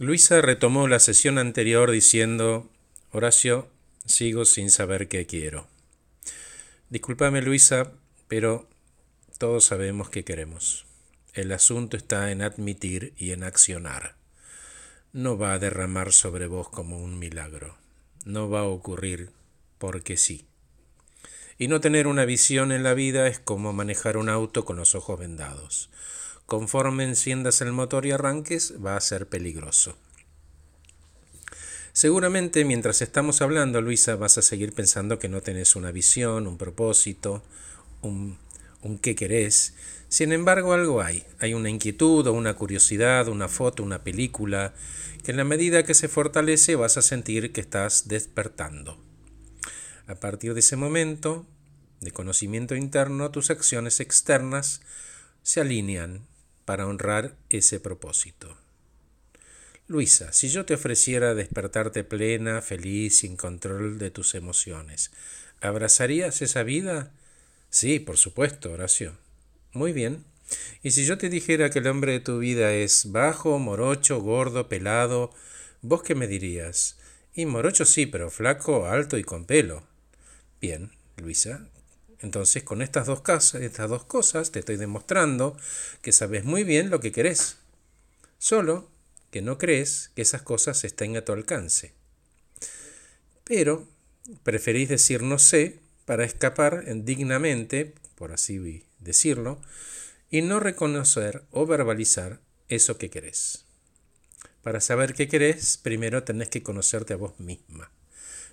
Luisa 0.00 0.40
retomó 0.40 0.88
la 0.88 0.98
sesión 0.98 1.36
anterior 1.36 1.90
diciendo, 1.90 2.70
Horacio, 3.10 3.68
sigo 4.06 4.46
sin 4.46 4.70
saber 4.70 5.08
qué 5.08 5.26
quiero. 5.26 5.68
Discúlpame 6.88 7.42
Luisa, 7.42 7.92
pero 8.26 8.66
todos 9.36 9.66
sabemos 9.66 10.08
qué 10.08 10.24
queremos. 10.24 10.86
El 11.34 11.52
asunto 11.52 11.98
está 11.98 12.30
en 12.30 12.40
admitir 12.40 13.12
y 13.18 13.32
en 13.32 13.42
accionar. 13.42 14.14
No 15.12 15.36
va 15.36 15.52
a 15.52 15.58
derramar 15.58 16.12
sobre 16.12 16.46
vos 16.46 16.70
como 16.70 16.96
un 16.96 17.18
milagro. 17.18 17.76
No 18.24 18.48
va 18.48 18.60
a 18.60 18.68
ocurrir 18.68 19.28
porque 19.76 20.16
sí. 20.16 20.46
Y 21.58 21.68
no 21.68 21.82
tener 21.82 22.06
una 22.06 22.24
visión 22.24 22.72
en 22.72 22.84
la 22.84 22.94
vida 22.94 23.26
es 23.26 23.38
como 23.38 23.74
manejar 23.74 24.16
un 24.16 24.30
auto 24.30 24.64
con 24.64 24.78
los 24.78 24.94
ojos 24.94 25.18
vendados. 25.18 25.90
Conforme 26.50 27.04
enciendas 27.04 27.60
el 27.60 27.70
motor 27.70 28.06
y 28.06 28.10
arranques, 28.10 28.74
va 28.84 28.96
a 28.96 29.00
ser 29.00 29.28
peligroso. 29.28 29.96
Seguramente 31.92 32.64
mientras 32.64 33.02
estamos 33.02 33.40
hablando, 33.40 33.80
Luisa, 33.80 34.16
vas 34.16 34.36
a 34.36 34.42
seguir 34.42 34.72
pensando 34.72 35.20
que 35.20 35.28
no 35.28 35.42
tenés 35.42 35.76
una 35.76 35.92
visión, 35.92 36.48
un 36.48 36.58
propósito, 36.58 37.44
un, 38.02 38.36
un 38.82 38.98
qué 38.98 39.14
querés. 39.14 39.74
Sin 40.08 40.32
embargo, 40.32 40.72
algo 40.72 41.02
hay. 41.02 41.24
Hay 41.38 41.54
una 41.54 41.70
inquietud 41.70 42.26
o 42.26 42.32
una 42.32 42.54
curiosidad, 42.54 43.28
una 43.28 43.46
foto, 43.46 43.84
una 43.84 44.02
película, 44.02 44.74
que 45.22 45.30
en 45.30 45.36
la 45.36 45.44
medida 45.44 45.84
que 45.84 45.94
se 45.94 46.08
fortalece 46.08 46.74
vas 46.74 46.96
a 46.96 47.02
sentir 47.02 47.52
que 47.52 47.60
estás 47.60 48.08
despertando. 48.08 48.98
A 50.08 50.16
partir 50.16 50.54
de 50.54 50.58
ese 50.58 50.74
momento 50.74 51.46
de 52.00 52.10
conocimiento 52.10 52.74
interno, 52.74 53.30
tus 53.30 53.50
acciones 53.50 54.00
externas 54.00 54.80
se 55.44 55.60
alinean 55.60 56.28
para 56.64 56.86
honrar 56.86 57.36
ese 57.48 57.80
propósito. 57.80 58.56
Luisa, 59.86 60.32
si 60.32 60.48
yo 60.48 60.64
te 60.64 60.74
ofreciera 60.74 61.34
despertarte 61.34 62.04
plena, 62.04 62.62
feliz, 62.62 63.18
sin 63.18 63.36
control 63.36 63.98
de 63.98 64.12
tus 64.12 64.36
emociones, 64.36 65.10
¿abrazarías 65.60 66.42
esa 66.42 66.62
vida? 66.62 67.10
Sí, 67.70 67.98
por 67.98 68.16
supuesto, 68.16 68.70
Horacio. 68.72 69.16
Muy 69.72 69.92
bien. 69.92 70.24
¿Y 70.82 70.92
si 70.92 71.04
yo 71.04 71.18
te 71.18 71.28
dijera 71.28 71.70
que 71.70 71.80
el 71.80 71.88
hombre 71.88 72.12
de 72.12 72.20
tu 72.20 72.38
vida 72.38 72.72
es 72.72 73.10
bajo, 73.10 73.58
morocho, 73.58 74.20
gordo, 74.20 74.68
pelado, 74.68 75.32
vos 75.82 76.02
qué 76.02 76.14
me 76.14 76.26
dirías? 76.26 76.96
Y 77.34 77.46
morocho 77.46 77.84
sí, 77.84 78.06
pero 78.06 78.30
flaco, 78.30 78.86
alto 78.86 79.18
y 79.18 79.24
con 79.24 79.44
pelo. 79.44 79.82
Bien, 80.60 80.90
Luisa, 81.16 81.68
entonces, 82.22 82.62
con 82.62 82.82
estas 82.82 83.06
dos, 83.06 83.22
casas, 83.22 83.62
estas 83.62 83.88
dos 83.88 84.04
cosas 84.04 84.50
te 84.50 84.58
estoy 84.58 84.76
demostrando 84.76 85.56
que 86.02 86.12
sabes 86.12 86.44
muy 86.44 86.64
bien 86.64 86.90
lo 86.90 87.00
que 87.00 87.12
querés. 87.12 87.56
Solo 88.38 88.90
que 89.30 89.42
no 89.42 89.58
crees 89.58 90.10
que 90.14 90.22
esas 90.22 90.42
cosas 90.42 90.84
estén 90.84 91.16
a 91.16 91.24
tu 91.24 91.32
alcance. 91.32 91.92
Pero 93.44 93.88
preferís 94.42 94.88
decir 94.88 95.22
no 95.22 95.38
sé 95.38 95.80
para 96.04 96.24
escapar 96.24 96.84
dignamente, 97.04 97.94
por 98.16 98.32
así 98.32 98.84
decirlo, 98.98 99.60
y 100.30 100.42
no 100.42 100.60
reconocer 100.60 101.44
o 101.50 101.66
verbalizar 101.66 102.40
eso 102.68 102.98
que 102.98 103.10
querés. 103.10 103.64
Para 104.62 104.80
saber 104.80 105.14
qué 105.14 105.26
querés, 105.26 105.78
primero 105.78 106.22
tenés 106.22 106.48
que 106.48 106.62
conocerte 106.62 107.14
a 107.14 107.16
vos 107.16 107.40
misma, 107.40 107.90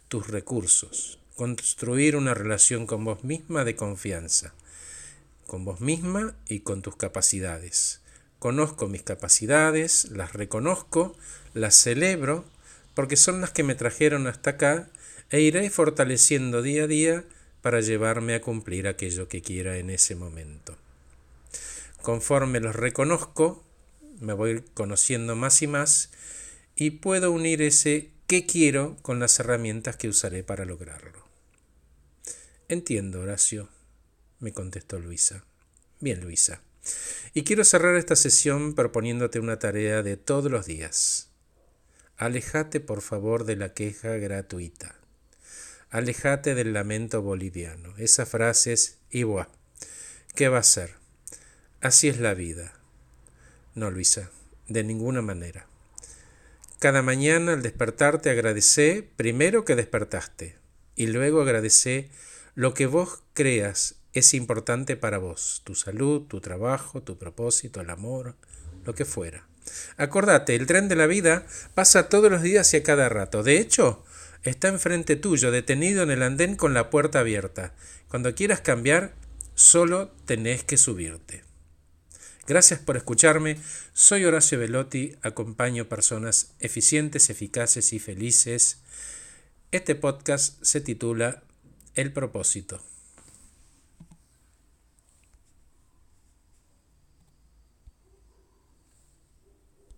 tus 0.08 0.28
recursos, 0.28 1.20
construir 1.38 2.16
una 2.16 2.34
relación 2.34 2.88
con 2.88 3.06
vos 3.06 3.24
misma 3.24 3.64
de 3.64 3.76
confianza, 3.76 4.56
con 5.46 5.66
vos 5.66 5.82
misma 5.82 6.34
y 6.50 6.62
con 6.62 6.82
tus 6.82 6.96
capacidades. 6.96 8.02
Conozco 8.40 8.88
mis 8.88 9.04
capacidades, 9.04 10.10
las 10.10 10.34
reconozco, 10.34 11.16
las 11.54 11.76
celebro, 11.76 12.44
porque 12.96 13.18
son 13.18 13.40
las 13.40 13.52
que 13.52 13.62
me 13.64 13.76
trajeron 13.76 14.26
hasta 14.26 14.52
acá 14.52 14.90
e 15.30 15.42
iré 15.42 15.70
fortaleciendo 15.70 16.64
día 16.64 16.86
a 16.86 16.88
día 16.88 17.24
para 17.62 17.82
llevarme 17.82 18.34
a 18.34 18.42
cumplir 18.42 18.88
aquello 18.88 19.28
que 19.28 19.44
quiera 19.44 19.78
en 19.78 19.92
ese 19.92 20.16
momento. 20.16 20.76
Conforme 22.02 22.60
los 22.62 22.76
reconozco, 22.76 23.64
me 24.20 24.34
voy 24.34 24.64
conociendo 24.74 25.36
más 25.36 25.62
y 25.62 25.68
más 25.68 26.10
y 26.76 26.92
puedo 26.92 27.32
unir 27.32 27.62
ese 27.62 28.10
qué 28.26 28.48
quiero 28.48 28.98
con 29.04 29.20
las 29.20 29.40
herramientas 29.40 29.98
que 29.98 30.10
usaré 30.10 30.44
para 30.44 30.66
lograrlo. 30.66 31.27
Entiendo, 32.70 33.22
Horacio, 33.22 33.70
me 34.40 34.52
contestó 34.52 35.00
Luisa. 35.00 35.46
Bien, 36.02 36.20
Luisa. 36.20 36.62
Y 37.34 37.44
quiero 37.44 37.64
cerrar 37.64 37.96
esta 37.96 38.18
sesión 38.18 38.76
proponiéndote 38.76 39.40
una 39.40 39.58
tarea 39.58 40.04
de 40.04 40.18
todos 40.18 40.52
los 40.52 40.66
días. 40.66 41.30
Alejate, 42.18 42.82
por 42.82 43.02
favor, 43.02 43.46
de 43.46 43.56
la 43.56 43.74
queja 43.74 44.18
gratuita. 44.18 44.96
Alejate 45.92 46.56
del 46.56 46.74
lamento 46.74 47.22
boliviano. 47.22 47.96
Esa 47.98 48.26
frase 48.26 48.74
es 48.74 48.98
igual. 49.12 49.48
¿Qué 50.36 50.50
va 50.50 50.58
a 50.58 50.64
ser? 50.64 50.96
Así 51.80 52.10
es 52.10 52.20
la 52.20 52.34
vida. 52.34 52.74
No, 53.76 53.92
Luisa, 53.92 54.30
de 54.68 54.84
ninguna 54.84 55.22
manera. 55.22 55.68
Cada 56.80 57.02
mañana 57.02 57.54
al 57.54 57.62
despertarte 57.62 58.30
agradecé 58.30 59.08
primero 59.16 59.64
que 59.64 59.78
despertaste 59.78 60.58
y 60.98 61.08
luego 61.08 61.42
agradecé 61.42 62.10
lo 62.58 62.74
que 62.74 62.88
vos 62.88 63.20
creas 63.36 63.98
es 64.14 64.34
importante 64.34 64.98
para 64.98 65.20
vos, 65.20 65.62
tu 65.64 65.76
salud, 65.76 66.24
tu 66.24 66.42
trabajo, 66.42 67.04
tu 67.04 67.20
propósito, 67.20 67.82
el 67.82 67.92
amor, 67.92 68.34
lo 68.84 68.96
que 68.96 69.06
fuera. 69.06 69.48
Acordate, 69.96 70.56
el 70.56 70.66
tren 70.66 70.88
de 70.88 70.96
la 70.96 71.06
vida 71.06 71.46
pasa 71.76 72.10
todos 72.10 72.32
los 72.32 72.42
días 72.42 72.74
y 72.74 72.78
a 72.78 72.84
cada 72.84 73.10
rato. 73.10 73.44
De 73.44 73.60
hecho, 73.60 74.04
está 74.42 74.70
enfrente 74.70 75.16
tuyo, 75.16 75.52
detenido 75.52 76.02
en 76.02 76.10
el 76.10 76.24
andén 76.24 76.56
con 76.56 76.74
la 76.74 76.90
puerta 76.90 77.20
abierta. 77.20 77.76
Cuando 78.08 78.34
quieras 78.34 78.62
cambiar, 78.62 79.14
solo 79.54 80.10
tenés 80.26 80.64
que 80.64 80.78
subirte. 80.78 81.44
Gracias 82.48 82.80
por 82.80 82.98
escucharme. 82.98 83.60
Soy 83.94 84.26
Horacio 84.26 84.58
Velotti, 84.58 85.16
acompaño 85.22 85.88
personas 85.88 86.56
eficientes, 86.60 87.30
eficaces 87.30 87.94
y 87.94 88.00
felices. 88.00 88.80
Este 89.72 89.94
podcast 89.94 90.60
se 90.64 90.82
titula 90.82 91.44
el 91.98 92.14
propósito. 92.14 92.80